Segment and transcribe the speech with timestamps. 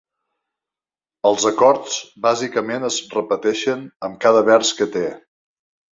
[1.31, 5.05] Els acords bàsicament es repeteixen amb cada vers que té.